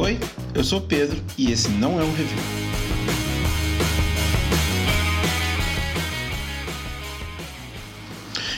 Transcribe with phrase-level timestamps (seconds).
[0.00, 0.18] Oi,
[0.54, 2.38] eu sou Pedro e esse não é um review.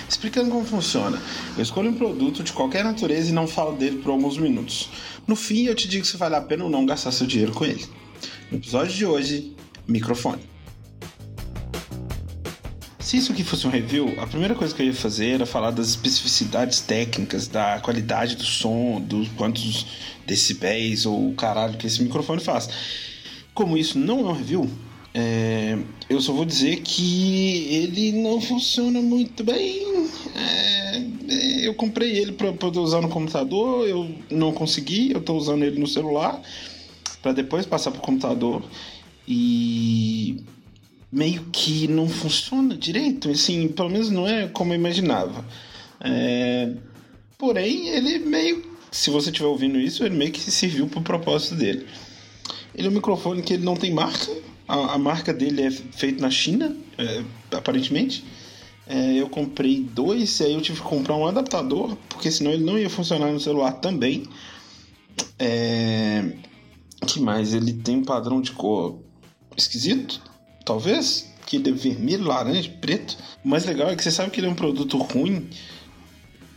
[0.09, 1.21] Explicando como funciona,
[1.57, 4.89] eu escolho um produto de qualquer natureza e não falo dele por alguns minutos.
[5.27, 7.65] No fim, eu te digo se vale a pena ou não gastar seu dinheiro com
[7.65, 7.85] ele.
[8.49, 9.57] No episódio de hoje,
[9.89, 10.43] microfone.
[13.13, 15.71] Se isso aqui fosse um review, a primeira coisa que eu ia fazer era falar
[15.71, 19.85] das especificidades técnicas, da qualidade do som, dos quantos
[20.27, 22.71] decibéis ou o caralho que esse microfone faz.
[23.53, 24.71] Como isso não é um review,
[25.13, 30.09] é, eu só vou dizer que ele não funciona muito bem.
[30.35, 35.65] É, eu comprei ele para poder usar no computador, eu não consegui, eu estou usando
[35.65, 36.41] ele no celular
[37.21, 38.65] para depois passar para o computador
[39.29, 40.43] e
[41.13, 45.45] meio que não funciona direito, assim, pelo menos não é como eu imaginava.
[46.01, 46.73] É,
[47.37, 51.55] porém, ele meio, se você estiver ouvindo isso, ele meio que serviu para o propósito
[51.55, 51.87] dele.
[52.75, 54.35] Ele é um microfone que ele não tem marca,
[54.67, 57.23] a, a marca dele é feita na China, é,
[57.55, 58.25] aparentemente.
[58.87, 62.65] É, eu comprei dois, e aí eu tive que comprar um adaptador, porque senão ele
[62.65, 64.25] não ia funcionar no celular também.
[65.39, 66.33] É,
[67.07, 67.53] que mais?
[67.53, 68.99] Ele tem um padrão de cor
[69.57, 70.32] esquisito
[70.65, 73.17] talvez, que ele é vermelho, laranja, preto.
[73.45, 75.49] O mais legal é que você sabe que ele é um produto ruim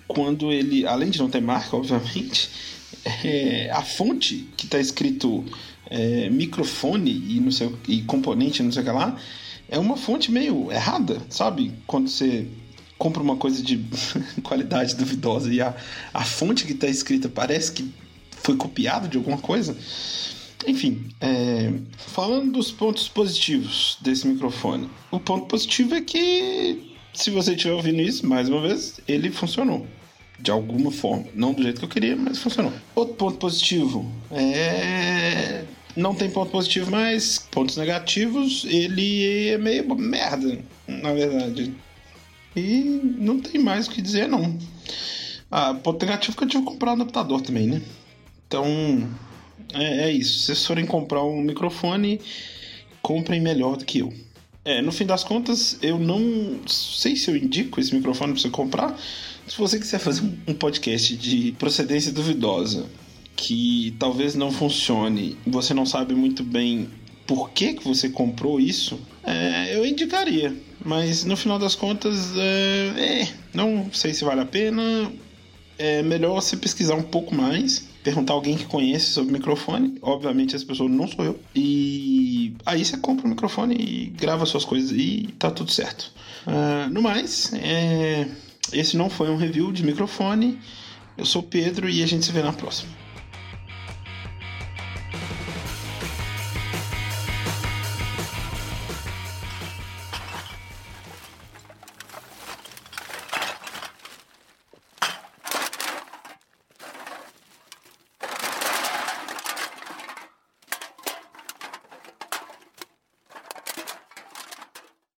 [0.08, 2.50] quando ele, além de não ter marca, obviamente,
[3.24, 5.44] é, a fonte que está escrito
[5.88, 9.18] é, microfone e, não sei, e componente, não sei o que lá,
[9.70, 11.74] é uma fonte meio errada, sabe?
[11.88, 12.48] Quando você
[12.98, 13.84] compra uma coisa de
[14.44, 15.76] qualidade duvidosa e a,
[16.14, 17.92] a fonte que está escrita parece que
[18.32, 19.76] foi copiada de alguma coisa.
[20.68, 27.52] Enfim, é, falando dos pontos positivos desse microfone, o ponto positivo é que, se você
[27.54, 29.86] estiver ouvindo isso, mais uma vez, ele funcionou.
[30.38, 31.26] De alguma forma.
[31.34, 32.74] Não do jeito que eu queria, mas funcionou.
[32.94, 35.64] Outro ponto positivo é.
[35.96, 41.74] Não tem ponto positivo, mas pontos negativos, ele é meio merda, na verdade.
[42.54, 44.58] E não tem mais o que dizer, não.
[45.50, 47.82] Ah, ponto negativo é que eu tive que comprar um adaptador também, né?
[48.46, 48.66] Então,
[49.74, 50.40] é, é isso.
[50.40, 52.20] Se vocês forem comprar um microfone,
[53.02, 54.14] comprem melhor do que eu.
[54.64, 58.50] É, no fim das contas, eu não sei se eu indico esse microfone para você
[58.50, 59.00] comprar.
[59.48, 62.88] Se você quiser fazer um podcast de procedência duvidosa,
[63.36, 66.90] que talvez não funcione, você não sabe muito bem
[67.28, 70.56] por que, que você comprou isso, é, eu indicaria.
[70.84, 75.12] Mas no final das contas, é, é, não sei se vale a pena.
[75.78, 79.98] É melhor você pesquisar um pouco mais perguntar alguém que conhece sobre microfone.
[80.00, 81.40] Obviamente, essa pessoa não sou eu.
[81.56, 86.14] E aí você compra o microfone e grava suas coisas e tá tudo certo.
[86.46, 88.28] Uh, no mais, é...
[88.72, 90.60] esse não foi um review de microfone.
[91.18, 93.05] Eu sou Pedro e a gente se vê na próxima.